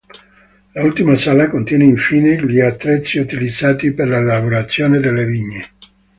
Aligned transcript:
L'ultima 0.73 1.15
sala 1.15 1.47
contiene 1.47 1.83
infine, 1.83 2.41
gli 2.43 2.59
attrezzi 2.59 3.19
utilizzati 3.19 3.91
per 3.91 4.07
la 4.07 4.19
lavorazione 4.19 4.99
delle 4.99 5.25
vigne. 5.27 5.73